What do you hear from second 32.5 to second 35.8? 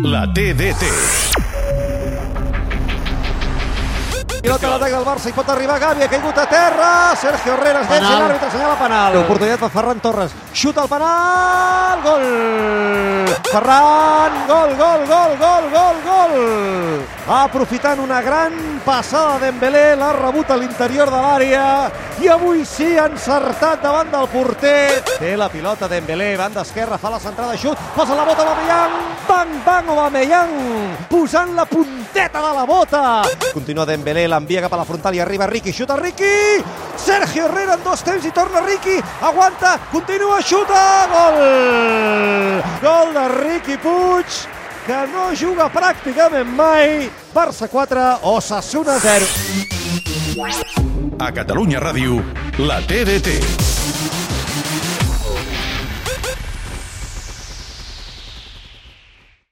la bota. Continua Dembélé, l'envia cap a la frontal i arriba Riqui,